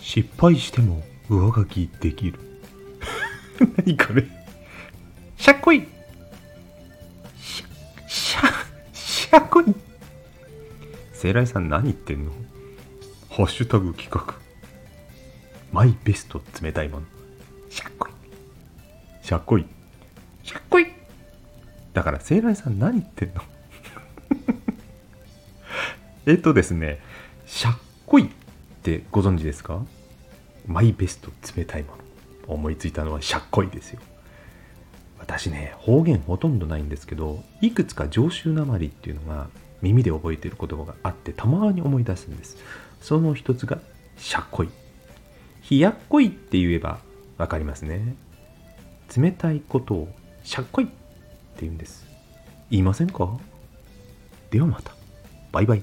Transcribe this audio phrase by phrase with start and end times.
[0.00, 2.38] 失敗しても上書きできる。
[3.76, 4.26] 何これ。
[5.36, 5.86] しゃっこい。
[7.38, 7.66] しゃ
[8.08, 8.40] しゃ
[8.92, 9.74] しゃっこい。
[11.12, 12.32] セイライさん何言ってんの。
[13.30, 14.34] ハッシュタグ企画。
[15.72, 17.06] マイベスト冷たいもの。
[17.68, 19.26] しゃっこい。
[19.26, 19.66] しゃっこい。
[20.42, 20.86] しゃっこい。
[21.92, 23.42] だからセイライさん何言ってんの。
[26.26, 27.00] えっとですね。
[27.46, 28.30] しゃっこい
[28.80, 29.84] ってご存知ですか？
[30.66, 32.54] マイベスト冷たいもの。
[32.54, 34.00] 思いついたのはしゃっこいですよ。
[35.18, 39.48] 私ね方言ほとんどないんですけどいくつか常習なまりっていうのが
[39.82, 42.56] 耳で覚えてる言葉があってたまに思い出すんです。
[43.00, 43.78] その一つが
[44.16, 44.68] しゃっこい
[45.70, 46.98] 冷やっこいって言えば
[47.36, 48.16] わかりますね。
[49.14, 50.08] 冷たいことを
[50.42, 50.92] しゃっこいって
[51.60, 52.06] 言うんです。
[52.70, 53.28] 言いませんか？
[54.50, 54.94] ではまた。
[55.52, 55.82] バイバイ。